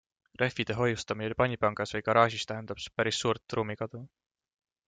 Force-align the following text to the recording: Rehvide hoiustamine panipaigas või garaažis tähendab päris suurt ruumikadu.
Rehvide 0.41 0.77
hoiustamine 0.79 1.37
panipaigas 1.41 1.93
või 1.97 2.03
garaažis 2.09 2.49
tähendab 2.53 2.83
päris 3.01 3.23
suurt 3.25 3.57
ruumikadu. 3.61 4.07